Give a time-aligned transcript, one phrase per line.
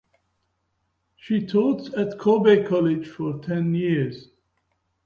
[1.15, 4.29] She taught at Kobe College for ten years.